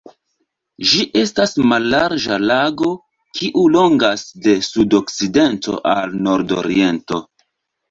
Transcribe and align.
Ĝi 0.91 1.03
estas 1.19 1.53
mallarĝa 1.73 2.39
lago 2.53 2.89
kiu 3.41 3.67
longas 3.75 4.25
de 4.49 4.57
sudokcidento 4.71 5.79
al 5.95 6.19
nordoriento. 6.31 7.25